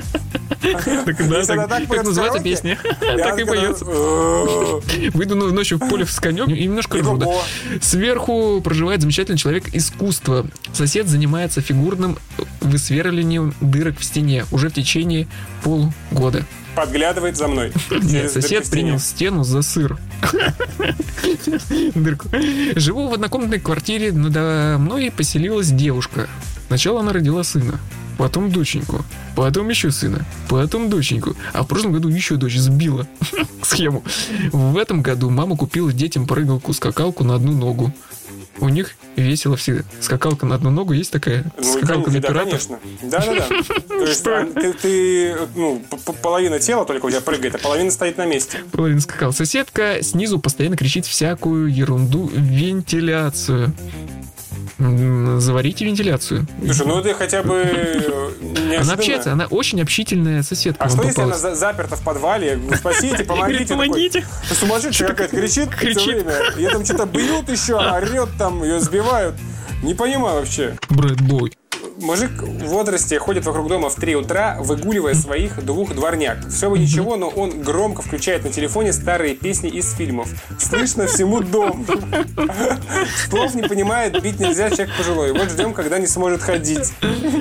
Так, 0.60 1.28
да, 1.28 1.44
так, 1.44 1.68
так 1.68 1.88
в 1.88 2.02
называется 2.04 2.42
песня? 2.42 2.78
Так 3.00 3.38
и 3.38 3.44
поется. 3.44 3.84
э, 3.86 5.10
Выйду 5.14 5.34
ночью 5.34 5.78
в 5.78 5.88
поле 5.88 6.04
с 6.06 6.18
конем 6.20 6.46
и 6.46 6.64
немножко 6.64 6.98
ржу, 6.98 7.16
да. 7.16 7.26
Ого. 7.26 7.42
Сверху 7.80 8.60
проживает 8.62 9.00
замечательный 9.00 9.38
человек 9.38 9.64
искусства. 9.74 10.46
Сосед 10.72 11.08
занимается 11.08 11.60
фигурным 11.60 12.18
высверлением 12.60 13.54
дырок 13.60 13.98
в 13.98 14.04
стене 14.04 14.44
уже 14.50 14.68
в 14.68 14.74
течение 14.74 15.26
полугода. 15.62 16.44
Подглядывает 16.74 17.36
за 17.36 17.48
мной. 17.48 17.72
Нет, 17.90 18.30
сосед 18.30 18.70
принял 18.70 18.98
стену 18.98 19.42
за 19.42 19.62
сыр. 19.62 19.98
Дырку. 21.94 22.28
Живу 22.76 23.08
в 23.08 23.14
однокомнатной 23.14 23.58
квартире, 23.58 24.12
надо 24.12 24.76
мной 24.78 25.10
поселилась 25.10 25.70
девушка. 25.70 26.28
Сначала 26.68 27.00
она 27.00 27.12
родила 27.12 27.42
сына, 27.42 27.80
потом 28.16 28.52
доченьку, 28.52 29.04
потом 29.34 29.68
еще 29.70 29.90
сына, 29.90 30.24
потом 30.48 30.90
доченьку. 30.90 31.34
А 31.52 31.62
в 31.62 31.66
прошлом 31.66 31.92
году 31.92 32.08
еще 32.08 32.36
дочь 32.36 32.56
сбила 32.58 33.08
схему. 33.62 34.04
В 34.52 34.76
этом 34.76 35.02
году 35.02 35.30
мама 35.30 35.56
купила 35.56 35.92
детям 35.92 36.26
прыгалку-скакалку 36.26 37.24
на 37.24 37.34
одну 37.34 37.52
ногу. 37.52 37.92
У 38.60 38.68
них 38.68 38.96
весело 39.16 39.56
все. 39.56 39.84
Скакалка 40.00 40.46
на 40.46 40.56
одну 40.56 40.70
ногу 40.70 40.92
есть 40.92 41.10
такая? 41.10 41.44
Ну, 41.56 41.64
Скакалка 41.64 42.10
на 42.10 42.20
да, 42.20 42.28
пиратов? 42.28 42.50
конечно. 42.50 42.78
Да-да-да. 43.02 43.48
То 43.88 44.04
есть 44.04 44.26
а, 44.26 44.46
ты, 44.46 44.72
ты, 44.72 45.36
ну, 45.54 45.82
половина 46.22 46.58
тела 46.58 46.84
только 46.84 47.06
у 47.06 47.10
тебя 47.10 47.20
прыгает, 47.20 47.54
а 47.54 47.58
половина 47.58 47.90
стоит 47.90 48.16
на 48.16 48.26
месте. 48.26 48.58
Половина 48.72 49.00
скакал. 49.00 49.32
Соседка 49.32 49.98
снизу 50.02 50.38
постоянно 50.38 50.76
кричит 50.76 51.06
всякую 51.06 51.72
ерунду 51.72 52.30
вентиляцию. 52.32 53.72
Заварите 54.78 55.84
вентиляцию. 55.84 56.46
Слушай, 56.64 56.86
ну 56.86 57.02
ты 57.02 57.12
хотя 57.14 57.42
бы 57.42 57.64
неожиданно. 57.64 58.80
Она 58.80 58.92
общается, 58.94 59.32
она 59.32 59.46
очень 59.46 59.80
общительная 59.82 60.42
соседка. 60.42 60.84
А 60.84 60.88
что 60.88 61.02
если 61.02 61.22
она 61.22 61.36
за- 61.36 61.54
заперта 61.56 61.96
в 61.96 62.02
подвале? 62.02 62.60
Спасите, 62.76 63.24
помогите. 63.24 63.74
Помогите. 63.74 64.24
Сумасшедшая 64.52 65.08
какая-то 65.08 65.34
кричит, 65.36 65.68
время. 65.80 66.32
Ее 66.56 66.70
там 66.70 66.84
что-то 66.84 67.06
бьют 67.06 67.48
еще, 67.48 67.74
орет 67.74 68.28
там, 68.38 68.62
ее 68.62 68.78
сбивают. 68.80 69.34
Не 69.82 69.94
понимаю 69.94 70.40
вообще. 70.40 70.76
Брэд 70.88 71.20
Бой. 71.22 71.52
Мужик 72.00 72.30
в 72.42 72.66
возрасте 72.66 73.18
ходит 73.18 73.44
вокруг 73.44 73.68
дома 73.68 73.90
в 73.90 73.94
3 73.96 74.16
утра, 74.16 74.56
выгуливая 74.60 75.14
своих 75.14 75.64
двух 75.64 75.94
дворняк. 75.94 76.48
Все 76.48 76.70
бы 76.70 76.78
ничего, 76.78 77.16
но 77.16 77.28
он 77.28 77.62
громко 77.62 78.02
включает 78.02 78.44
на 78.44 78.50
телефоне 78.50 78.92
старые 78.92 79.34
песни 79.34 79.68
из 79.68 79.92
фильмов. 79.92 80.28
Слышно 80.58 81.06
всему 81.06 81.40
дому. 81.40 81.84
Слов 83.28 83.54
не 83.54 83.62
понимает, 83.62 84.22
бить 84.22 84.38
нельзя, 84.38 84.70
человек 84.70 84.96
пожилой. 84.96 85.32
Вот 85.32 85.50
ждем, 85.50 85.74
когда 85.74 85.98
не 85.98 86.06
сможет 86.06 86.40
ходить. 86.40 86.92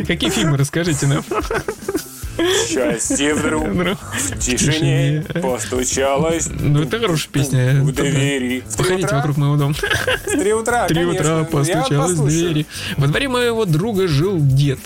Какие 0.08 0.30
фильмы, 0.30 0.58
расскажите 0.58 1.08
нам. 1.08 1.24
Счастье 2.67 3.34
вдруг 3.34 3.67
в 3.67 4.39
тишине 4.39 5.25
постучалось 5.41 6.50
Ну, 6.60 6.84
это 6.84 7.00
хорошая 7.00 7.29
песня. 7.32 7.82
в 7.82 7.91
двери. 7.91 8.63
Походите 8.77 9.15
вокруг 9.15 9.38
моего 9.38 9.56
дома. 9.56 9.74
В 9.74 10.39
три 10.39 10.53
утра, 10.53 10.88
Три 10.88 11.06
утра 11.06 11.39
Я 11.39 11.44
постучалась 11.46 12.12
в 12.17 12.27
двери. 12.27 12.65
Во 12.98 13.08
дворе 13.08 13.27
моего 13.27 13.65
друга 13.65 14.08
жил 14.08 14.38
дед. 14.39 14.79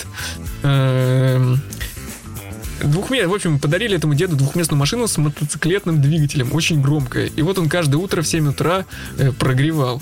Двухме... 2.83 3.27
В 3.27 3.33
общем, 3.33 3.59
подарили 3.59 3.95
этому 3.95 4.15
деду 4.15 4.35
двухместную 4.35 4.79
машину 4.79 5.07
с 5.07 5.17
мотоциклетным 5.17 6.01
двигателем, 6.01 6.53
очень 6.53 6.81
громкая. 6.81 7.27
И 7.27 7.41
вот 7.41 7.57
он 7.57 7.69
каждое 7.69 7.97
утро 7.97 8.21
в 8.21 8.27
7 8.27 8.49
утра 8.49 8.85
э, 9.17 9.31
прогревал 9.31 10.01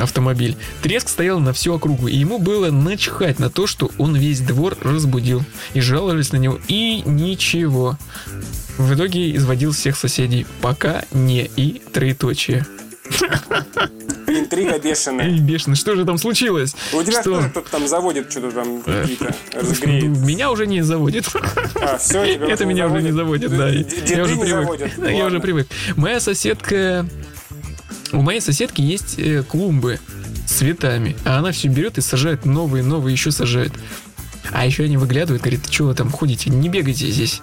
автомобиль. 0.00 0.56
Треск 0.82 1.08
стоял 1.08 1.40
на 1.40 1.52
всю 1.52 1.74
округу, 1.74 2.08
и 2.08 2.16
ему 2.16 2.38
было 2.38 2.70
начхать 2.70 3.38
на 3.38 3.50
то, 3.50 3.66
что 3.66 3.90
он 3.98 4.16
весь 4.16 4.40
двор 4.40 4.76
разбудил. 4.82 5.42
И 5.74 5.80
жаловались 5.80 6.32
на 6.32 6.36
него, 6.36 6.58
и 6.68 7.02
ничего. 7.04 7.98
В 8.76 8.94
итоге 8.94 9.34
изводил 9.36 9.72
всех 9.72 9.96
соседей. 9.96 10.46
Пока 10.60 11.04
не 11.12 11.50
и 11.56 11.82
троеточие. 11.92 12.66
Интрига 14.28 14.78
бешеная. 14.78 15.26
Эй, 15.26 15.38
бешено, 15.38 15.74
что 15.74 15.94
же 15.96 16.04
там 16.04 16.18
случилось? 16.18 16.74
У 16.92 17.02
тебя 17.02 17.20
Что? 17.22 17.40
кто-то 17.50 17.70
там 17.70 17.88
заводит 17.88 18.30
что-то 18.30 18.50
там 18.50 18.82
какие-то, 18.82 19.34
Ну, 19.54 19.60
разгреет. 19.60 20.04
Меня 20.18 20.50
уже 20.50 20.66
не 20.66 20.82
заводит. 20.82 21.26
А, 21.76 21.98
все, 21.98 22.22
Это 22.22 22.64
меня 22.64 22.86
уже 22.88 23.02
не 23.02 23.12
заводит, 23.12 23.56
да. 23.56 23.68
Я 23.68 24.24
уже 24.24 24.36
привык. 24.36 24.80
Я 24.98 25.26
уже 25.26 25.40
привык. 25.40 25.68
Моя 25.96 26.20
соседка... 26.20 27.06
У 28.12 28.22
моей 28.22 28.40
соседки 28.40 28.80
есть 28.80 29.18
э, 29.18 29.42
клумбы 29.42 30.00
с 30.46 30.52
цветами, 30.52 31.14
а 31.26 31.38
она 31.38 31.52
все 31.52 31.68
берет 31.68 31.98
и 31.98 32.00
сажает 32.00 32.46
новые, 32.46 32.82
новые, 32.82 33.12
еще 33.12 33.30
сажает. 33.30 33.72
А 34.52 34.64
еще 34.66 34.84
они 34.84 34.96
выглядывают, 34.96 35.42
говорит, 35.42 35.60
что 35.70 35.84
вы 35.84 35.94
там 35.94 36.10
ходите, 36.10 36.50
не 36.50 36.68
бегайте 36.68 37.06
здесь, 37.06 37.40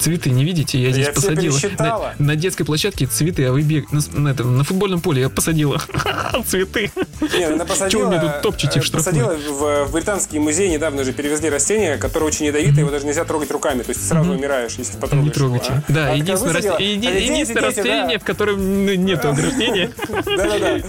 цветы 0.00 0.30
не 0.30 0.44
видите, 0.44 0.80
я 0.80 0.90
здесь 0.90 1.06
Я 1.06 1.12
посадила. 1.12 1.58
На, 1.78 2.14
на 2.18 2.36
детской 2.36 2.64
площадке 2.64 3.06
цветы, 3.06 3.44
а 3.46 3.52
вы 3.52 3.62
бег... 3.62 3.90
на, 3.92 4.00
на 4.12 4.28
этом, 4.28 4.56
на 4.56 4.64
футбольном 4.64 5.00
поле 5.00 5.22
я 5.22 5.28
посадила 5.28 5.80
цветы. 6.46 6.90
Нет, 7.20 7.52
она 7.52 7.64
посадила, 7.64 7.90
Чего 7.90 8.10
вы 8.10 8.20
тут 8.20 8.42
топчете, 8.42 8.80
э, 8.80 8.82
штрафуете? 8.82 9.20
посадила 9.20 9.54
в, 9.54 9.88
в 9.88 9.92
британский 9.92 10.38
музей 10.38 10.70
недавно 10.70 11.04
же 11.04 11.12
перевезли 11.12 11.50
растение, 11.50 11.96
которое 11.96 12.26
очень 12.26 12.46
ядовитое, 12.46 12.80
его 12.80 12.90
даже 12.90 13.06
нельзя 13.06 13.24
трогать 13.24 13.50
руками, 13.50 13.82
то 13.82 13.90
есть 13.90 14.06
сразу 14.06 14.32
умираешь, 14.32 14.74
если 14.78 14.98
потрогаешь 14.98 15.22
Не 15.22 15.26
его, 15.28 15.34
трогайте. 15.34 15.82
а. 15.88 15.92
Да, 15.92 16.10
А 16.10 16.14
единственное, 16.14 16.52
А 17.62 17.66
растение, 17.66 18.18
в 18.18 18.24
котором 18.24 18.86
ну, 18.86 18.94
нет 18.94 19.24
ограждения. 19.24 19.90
Да-да-да. 20.08 20.80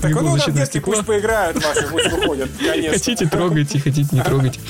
Так, 0.00 0.12
ну, 0.12 0.38
там 0.38 0.54
детки 0.54 0.80
пусть 0.80 1.04
поиграют 1.04 1.62
ваши, 1.62 1.86
пусть 1.88 2.10
выходят. 2.10 2.50
Хотите, 2.90 3.26
трогайте, 3.26 3.78
хотите, 3.78 4.08
не 4.12 4.22
трогайте. 4.22 4.60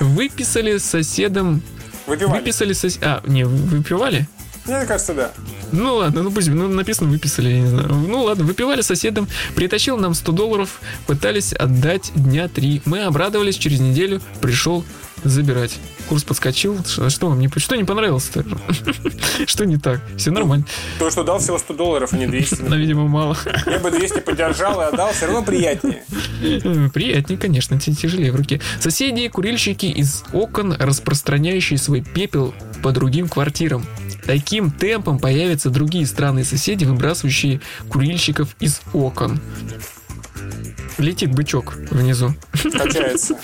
Выписали 0.00 0.78
с 0.78 0.84
соседом... 0.84 1.62
Выпивали. 2.06 2.38
Выписали 2.38 2.72
сос... 2.72 2.98
А, 3.02 3.22
не, 3.26 3.44
выпивали? 3.44 4.26
Мне 4.68 4.84
кажется, 4.84 5.14
да. 5.14 5.30
Ну 5.72 5.96
ладно, 5.96 6.22
ну 6.22 6.30
пусть, 6.30 6.48
ну 6.48 6.68
написано 6.68 7.10
выписали, 7.10 7.48
я 7.50 7.60
не 7.60 7.68
знаю. 7.68 7.88
Ну 7.88 8.22
ладно, 8.24 8.44
выпивали 8.44 8.82
соседом, 8.82 9.28
притащил 9.54 9.96
нам 9.96 10.14
100 10.14 10.32
долларов, 10.32 10.80
пытались 11.06 11.52
отдать 11.52 12.12
дня 12.14 12.48
три. 12.48 12.82
Мы 12.84 13.02
обрадовались, 13.02 13.56
через 13.56 13.80
неделю 13.80 14.20
пришел 14.40 14.84
забирать. 15.24 15.78
Курс 16.08 16.24
подскочил. 16.24 16.78
Что, 16.84 17.10
что 17.10 17.28
вам 17.28 17.38
не, 17.40 17.48
что 17.56 17.76
не 17.76 17.84
понравилось-то? 17.84 18.44
Что 19.46 19.64
не 19.66 19.76
так? 19.76 20.00
Все 20.16 20.30
нормально. 20.30 20.66
То, 20.98 21.10
что 21.10 21.24
дал 21.24 21.38
всего 21.38 21.58
100 21.58 21.74
долларов, 21.74 22.12
а 22.12 22.16
не 22.16 22.26
200. 22.26 22.62
Но, 22.68 22.76
видимо, 22.76 23.06
мало. 23.08 23.36
Я 23.66 23.78
бы 23.78 23.90
200 23.90 24.20
поддержал 24.20 24.80
и 24.80 24.84
отдал, 24.84 25.12
все 25.12 25.26
равно 25.26 25.42
приятнее. 25.42 26.02
Приятнее, 26.92 27.38
конечно, 27.38 27.78
тяжелее 27.78 28.32
в 28.32 28.36
руке. 28.36 28.60
Соседи, 28.80 29.28
курильщики 29.28 29.86
из 29.86 30.24
окон, 30.32 30.72
распространяющие 30.72 31.78
свой 31.78 32.02
пепел 32.02 32.54
по 32.82 32.92
другим 32.92 33.28
квартирам. 33.28 33.86
Таким 34.24 34.70
темпом 34.70 35.18
появятся 35.18 35.70
другие 35.70 36.06
странные 36.06 36.44
соседи, 36.44 36.84
выбрасывающие 36.84 37.60
курильщиков 37.88 38.54
из 38.60 38.80
окон. 38.92 39.40
Летит 40.98 41.32
бычок 41.32 41.74
внизу, 41.90 42.34
Качается. 42.52 43.38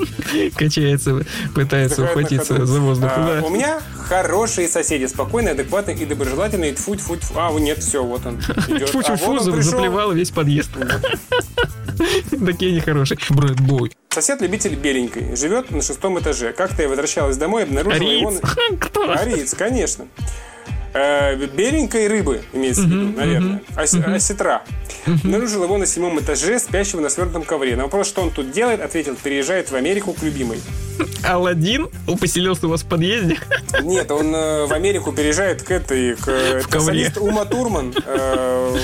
качается, 0.56 1.24
пытается 1.54 2.04
ухватиться 2.04 2.64
за 2.64 2.80
воздух. 2.80 3.10
А, 3.14 3.40
да. 3.40 3.46
У 3.46 3.50
меня 3.50 3.78
хорошие 4.08 4.68
соседи, 4.68 5.04
спокойные, 5.04 5.52
адекватные 5.52 5.96
и 5.96 6.06
доброжелательные. 6.06 6.72
Тьфу, 6.72 6.96
тьфу, 6.96 7.16
тьфу. 7.16 7.34
А, 7.36 7.52
нет, 7.58 7.78
все, 7.78 8.02
вот 8.02 8.24
он 8.24 8.36
идет. 8.68 8.88
Фу, 8.88 9.00
А, 9.00 9.16
фу, 9.16 9.32
вот 9.32 9.42
фу, 9.42 9.50
он 9.50 9.52
пришел. 9.56 9.70
заплевал 9.72 10.12
весь 10.12 10.30
подъезд. 10.30 10.70
Такие 12.46 12.72
нехорошие. 12.72 13.18
Брэд 13.30 13.60
Бой. 13.60 13.92
Сосед 14.08 14.40
любитель 14.40 14.74
беленькой, 14.74 15.36
живет 15.36 15.70
на 15.70 15.82
шестом 15.82 16.18
этаже. 16.18 16.52
Как-то 16.52 16.82
я 16.82 16.88
возвращалась 16.88 17.36
домой 17.36 17.62
и 17.62 17.64
обнаружила 17.64 18.08
его... 18.10 18.32
Кто? 18.80 19.10
Ариец, 19.10 19.54
конечно. 19.54 20.06
Э, 20.96 21.34
беленькой 21.34 22.06
рыбы, 22.06 22.42
имеется 22.52 22.82
в 22.82 22.86
виду, 22.86 23.16
наверное. 23.16 23.60
Ос- 23.76 23.94
Осетра. 23.94 24.62
Обнаружил 25.06 25.64
его 25.64 25.76
на 25.76 25.86
седьмом 25.86 26.20
этаже, 26.20 26.60
спящего 26.60 27.00
на 27.00 27.08
свернутом 27.08 27.42
ковре. 27.42 27.74
На 27.74 27.82
вопрос, 27.82 28.06
что 28.06 28.22
он 28.22 28.30
тут 28.30 28.52
делает, 28.52 28.80
ответил, 28.80 29.16
переезжает 29.20 29.70
в 29.72 29.74
Америку 29.74 30.12
к 30.12 30.22
любимой. 30.22 30.60
Аладдин 31.24 31.88
поселился 32.20 32.68
у 32.68 32.70
вас 32.70 32.82
в 32.82 32.86
подъезде? 32.86 33.38
Нет, 33.82 34.08
он 34.12 34.32
э, 34.32 34.66
в 34.66 34.72
Америку 34.72 35.10
переезжает 35.10 35.64
к 35.64 35.70
этой, 35.72 36.14
к 36.14 36.28
э, 36.28 36.62
ковре. 36.70 37.12
Ума 37.18 37.44
Турман. 37.44 37.92
Э, 38.06 38.76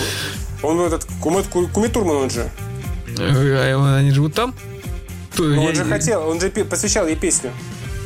он 0.63 0.81
этот, 0.81 1.07
Куме, 1.23 1.45
Куме 1.73 1.89
Турман 1.89 2.17
он 2.17 2.31
же. 2.31 2.51
Э, 3.19 3.73
а 3.73 3.97
Они 3.99 4.11
живут 4.11 4.35
там? 4.35 4.53
Ну, 5.39 5.65
он 5.65 5.75
же 5.77 5.85
хотел, 5.85 6.29
он 6.29 6.41
же 6.41 6.51
посвящал 6.51 7.07
ей 7.07 7.15
песню. 7.17 7.53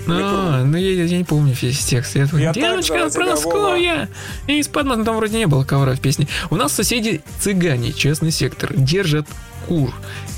А, 0.06 0.64
ну 0.64 0.76
я, 0.76 1.04
я 1.04 1.18
не 1.18 1.24
помню 1.24 1.54
весь 1.60 1.84
текст. 1.84 2.16
Я 2.16 2.28
Я 2.32 2.52
Девочка 2.52 3.08
за 3.08 3.14
тебя, 3.14 3.26
Прасковья! 3.26 4.08
И 4.46 4.58
из-под 4.58 4.86
ну, 4.86 5.04
там 5.04 5.16
вроде 5.16 5.38
не 5.38 5.46
было 5.46 5.64
ковра 5.64 5.94
в 5.94 6.00
песне. 6.00 6.28
У 6.50 6.56
нас 6.56 6.72
соседи 6.72 7.22
цыгане, 7.40 7.92
частный 7.92 8.30
сектор, 8.30 8.72
держат 8.74 9.26
кур. 9.66 9.92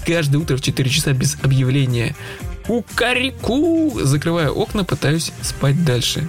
Каждое 0.06 0.38
утро 0.38 0.56
в 0.56 0.60
4 0.60 0.88
часа 0.90 1.12
без 1.12 1.36
объявления. 1.42 2.14
Кукареку! 2.66 3.92
Закрываю 4.02 4.52
окна, 4.54 4.84
пытаюсь 4.84 5.32
спать 5.42 5.84
дальше. 5.84 6.28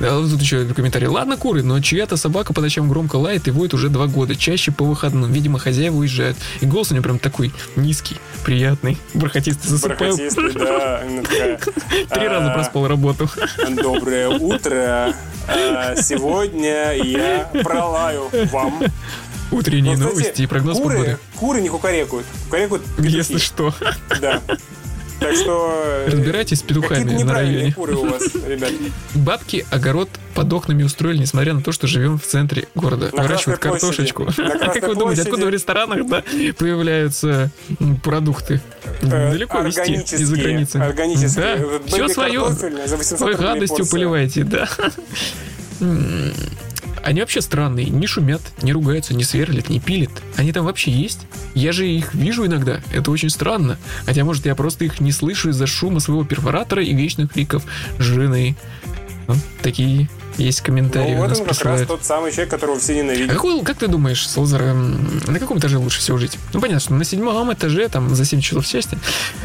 А 0.00 0.28
Тут 0.30 0.40
еще 0.40 0.64
комментарий. 0.66 1.06
Ладно, 1.08 1.36
куры, 1.36 1.62
но 1.62 1.80
чья-то 1.80 2.16
собака 2.16 2.52
по 2.52 2.60
ночам 2.60 2.88
громко 2.88 3.16
лает 3.16 3.48
и 3.48 3.50
воет 3.50 3.74
уже 3.74 3.88
два 3.88 4.06
года, 4.06 4.36
чаще 4.36 4.70
по 4.72 4.84
выходным. 4.84 5.32
Видимо, 5.32 5.58
хозяева 5.58 5.96
уезжают. 5.96 6.36
И 6.60 6.66
голос 6.66 6.90
у 6.90 6.94
него 6.94 7.02
прям 7.04 7.18
такой 7.18 7.52
низкий, 7.76 8.16
приятный, 8.44 8.98
бархатистый. 9.14 9.70
Засыпаю. 9.70 10.10
Бархатистый, 10.16 10.52
да. 10.52 11.02
Три 12.10 12.28
раза 12.28 12.52
а, 12.52 12.54
проспал 12.54 12.88
работу. 12.88 13.28
Доброе 13.70 14.28
утро. 14.28 15.14
А, 15.48 15.96
Сегодня 15.96 16.92
я 16.92 17.50
пролаю 17.64 18.30
вам. 18.50 18.82
Утренние 19.50 19.96
Ну, 19.96 20.08
кстати, 20.08 20.20
новости 20.22 20.42
и 20.42 20.46
прогноз 20.46 20.78
куры, 20.78 20.94
погоды. 20.96 21.18
Куры 21.36 21.60
не 21.60 21.68
кукарекают. 21.68 22.26
Кукарекают 22.44 22.82
Если 22.98 23.34
петухи. 23.34 23.44
что, 23.44 23.74
Да. 24.20 24.40
Так 25.20 25.34
что... 25.36 25.82
э, 25.84 26.08
разбирайтесь 26.10 26.58
с 26.60 26.62
петухами 26.62 27.22
на 27.22 27.32
районе. 27.34 27.72
куры 27.72 27.94
у 27.94 28.06
вас, 28.06 28.22
ребят. 28.46 28.72
Бабки 29.14 29.66
огород 29.70 30.08
под 30.34 30.52
окнами 30.52 30.82
устроили, 30.82 31.18
несмотря 31.18 31.52
на 31.52 31.62
то, 31.62 31.72
что 31.72 31.86
живем 31.86 32.18
в 32.18 32.24
центре 32.24 32.68
города. 32.74 33.10
На 33.12 33.22
Выращивают 33.24 33.60
картошечку. 33.60 34.26
Как 34.36 34.82
вы 34.88 34.94
думаете, 34.94 35.22
откуда 35.22 35.46
в 35.46 35.50
ресторанах 35.50 36.06
да, 36.08 36.22
появляются 36.56 37.50
продукты? 38.02 38.60
Э, 39.02 39.32
Далеко 39.32 39.60
везти 39.60 39.94
из-за 39.94 40.36
границы. 40.36 40.76
органические. 40.76 41.56
Да, 41.56 41.86
все 41.86 42.08
свое. 42.08 42.40
картофельное 42.40 42.86
за 42.86 42.96
800 42.96 43.20
Ой, 43.26 43.32
рублей 43.32 43.46
гадостью 43.46 43.76
порция. 43.78 43.92
поливаете, 43.92 44.44
да. 44.44 44.68
Они 47.02 47.20
вообще 47.20 47.40
странные, 47.40 47.86
не 47.86 48.06
шумят, 48.06 48.42
не 48.62 48.72
ругаются, 48.72 49.14
не 49.14 49.24
сверлят, 49.24 49.68
не 49.70 49.80
пилят. 49.80 50.10
Они 50.36 50.52
там 50.52 50.64
вообще 50.66 50.90
есть? 50.90 51.20
Я 51.54 51.72
же 51.72 51.88
их 51.88 52.14
вижу 52.14 52.46
иногда, 52.46 52.80
это 52.92 53.10
очень 53.10 53.30
странно. 53.30 53.78
Хотя, 54.06 54.24
может, 54.24 54.44
я 54.46 54.54
просто 54.54 54.84
их 54.84 55.00
не 55.00 55.10
слышу 55.12 55.50
из-за 55.50 55.66
шума 55.66 56.00
своего 56.00 56.24
перфоратора 56.24 56.82
и 56.84 56.92
вечных 56.94 57.32
криков 57.32 57.62
жены. 57.98 58.56
Ну, 59.28 59.34
такие 59.62 60.08
есть 60.38 60.60
комментарии 60.60 61.14
Ну, 61.14 61.18
вот 61.18 61.30
он 61.30 61.36
как 61.36 61.46
раз 61.46 61.56
присылают. 61.58 61.88
тот 61.88 62.04
самый 62.04 62.32
человек, 62.32 62.50
которого 62.50 62.78
все 62.78 62.92
А 62.92 62.96
ненавидят. 62.96 63.30
какой, 63.32 63.62
как 63.62 63.78
ты 63.78 63.88
думаешь, 63.88 64.26
Слазер, 64.28 64.62
эм, 64.62 65.20
на 65.26 65.38
каком 65.38 65.58
этаже 65.58 65.78
лучше 65.78 66.00
всего 66.00 66.18
жить? 66.18 66.38
Ну, 66.52 66.60
понятно, 66.60 66.80
что 66.80 66.94
на 66.94 67.04
седьмом 67.04 67.52
этаже, 67.52 67.88
там, 67.88 68.14
за 68.14 68.24
7 68.24 68.40
часов 68.40 68.66
счастья. 68.66 68.98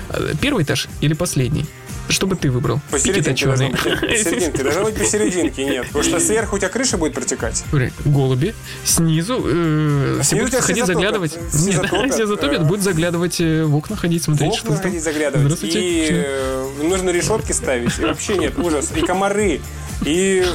Э, 0.09 0.33
Первый 0.41 0.63
этаж 0.63 0.87
или 1.01 1.13
последний? 1.13 1.65
Что 2.09 2.27
бы 2.27 2.35
ты 2.35 2.51
выбрал? 2.51 2.79
Посерединке 2.91 3.47
быть. 3.47 3.81
Посерединке. 3.81 4.63
Должно 4.63 4.83
быть 4.83 4.95
посерединке, 4.95 5.65
нет. 5.65 5.87
Потому 5.87 6.03
что 6.03 6.19
сверху 6.19 6.55
у 6.55 6.59
тебя 6.59 6.69
крыша 6.69 6.97
будет 6.97 7.13
протекать. 7.13 7.63
Голуби. 8.05 8.53
Снизу 8.83 9.43
э, 9.45 10.19
все 10.21 10.35
будут 10.35 10.55
ходить 10.55 10.85
заглядывать. 10.85 11.37
Все 11.51 11.65
Нет, 11.65 11.75
затопят, 11.81 12.13
все 12.13 12.25
затопят, 12.27 12.67
будут 12.67 12.83
заглядывать 12.83 13.41
э, 13.41 13.63
в 13.63 13.75
окна 13.75 13.95
ходить, 13.95 14.23
смотреть, 14.23 14.55
что 14.55 14.67
окна 14.67 14.81
ходить 14.81 15.03
заглядывать. 15.03 15.45
Здравствуйте. 15.45 15.79
И 15.79 16.07
э, 16.11 16.67
нужно 16.83 17.09
решетки 17.09 17.51
ставить. 17.51 17.97
И 17.99 18.01
вообще 18.03 18.37
нет, 18.37 18.57
ужас. 18.57 18.91
И 18.95 19.01
комары. 19.01 19.61
И 20.03 20.45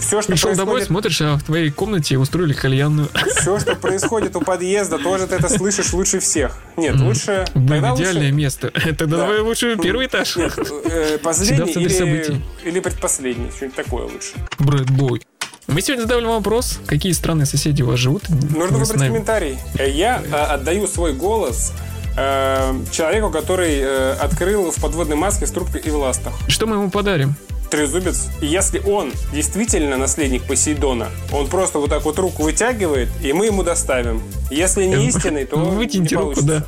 все, 0.00 0.20
что 0.22 0.32
Пришел 0.32 0.50
домой, 0.54 0.74
происходит, 0.74 0.86
смотришь, 0.88 1.20
а 1.22 1.36
в 1.36 1.42
твоей 1.42 1.70
комнате 1.70 2.18
устроили 2.18 2.52
кальянную. 2.52 3.08
все, 3.36 3.58
что 3.58 3.74
происходит 3.76 4.36
у 4.36 4.40
подъезда, 4.40 4.98
тоже 4.98 5.26
ты 5.26 5.36
это 5.36 5.48
слышишь 5.48 5.92
лучше 5.92 6.20
всех. 6.20 6.56
Нет, 6.76 6.96
лучше... 6.96 7.44
Блин, 7.54 7.82
Тогда 7.82 7.94
идеальное 7.94 8.22
лучше... 8.24 8.32
место. 8.34 8.70
Тогда 8.84 9.06
Да. 9.06 9.16
давай 9.18 9.40
лучше 9.40 9.76
первый 9.82 10.06
этаж. 10.06 10.36
Нет, 10.36 10.52
э, 10.84 11.18
последний 11.22 11.72
или, 11.72 11.88
событий. 11.88 12.40
или 12.64 12.80
предпоследний. 12.80 13.50
Что-нибудь 13.56 13.76
такое 13.76 14.04
лучше. 14.04 14.32
Брэд 14.58 14.90
Бой. 14.90 15.22
Мы 15.66 15.80
сегодня 15.80 16.02
задали 16.02 16.24
вам 16.26 16.36
вопрос, 16.36 16.78
какие 16.86 17.12
странные 17.12 17.46
соседи 17.46 17.82
у 17.82 17.86
вас 17.86 17.98
живут. 17.98 18.28
Нужно 18.28 18.76
выбрать 18.78 19.00
комментарий. 19.00 19.58
Э, 19.78 19.88
Я 19.90 20.22
э, 20.22 20.30
отдаю 20.34 20.86
свой 20.86 21.14
голос 21.14 21.72
э, 22.18 22.74
человеку, 22.92 23.30
который 23.30 23.78
э, 23.80 24.12
открыл 24.12 24.70
в 24.70 24.80
подводной 24.80 25.16
маске 25.16 25.46
с 25.46 25.50
трубкой 25.50 25.80
и 25.80 25.90
в 25.90 25.96
ластах. 25.96 26.34
Что 26.48 26.66
мы 26.66 26.76
ему 26.76 26.90
подарим? 26.90 27.34
Трезубец. 27.74 28.28
И 28.40 28.46
если 28.46 28.78
он 28.78 29.12
действительно 29.32 29.96
наследник 29.96 30.44
Посейдона, 30.44 31.08
он 31.32 31.48
просто 31.48 31.78
вот 31.78 31.90
так 31.90 32.04
вот 32.04 32.18
руку 32.18 32.44
вытягивает, 32.44 33.08
и 33.20 33.32
мы 33.32 33.46
ему 33.46 33.62
доставим. 33.64 34.22
Если 34.50 34.84
не 34.84 35.08
истинный, 35.08 35.44
то 35.44 35.56
Вытяните 35.56 36.14
не 36.14 36.20
руку, 36.22 36.40
да. 36.42 36.64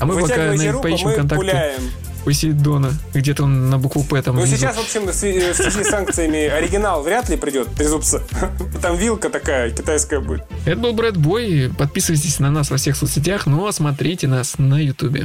А 0.00 0.06
мы 0.06 0.14
пока 0.14 0.24
Вытягивайте 0.26 0.70
руку, 0.70 0.82
поищем 0.82 1.08
мы 1.08 1.14
контакты 1.14 1.36
пуляем. 1.36 1.82
Посейдона. 2.26 2.92
Где-то 3.14 3.44
он 3.44 3.70
на 3.70 3.78
букву 3.78 4.02
П 4.02 4.20
там 4.20 4.34
Ну, 4.34 4.42
внизу. 4.42 4.56
сейчас, 4.56 4.74
в 4.74 4.80
общем, 4.80 5.06
в 5.06 5.12
связи 5.12 5.52
связи 5.54 5.84
с 5.84 5.88
санкциями 5.90 6.46
оригинал 6.48 7.04
вряд 7.04 7.28
ли 7.28 7.36
придет, 7.36 7.68
Трезубца. 7.76 8.20
Там 8.82 8.96
вилка 8.96 9.30
такая 9.30 9.70
китайская 9.70 10.18
будет. 10.18 10.42
Это 10.64 10.76
был 10.76 10.92
Брэд 10.92 11.16
Бой. 11.16 11.70
Подписывайтесь 11.78 12.40
на 12.40 12.50
нас 12.50 12.68
во 12.70 12.78
всех 12.78 12.96
соцсетях, 12.96 13.46
ну 13.46 13.64
а 13.68 13.72
смотрите 13.72 14.26
нас 14.26 14.58
на 14.58 14.82
Ютубе. 14.82 15.14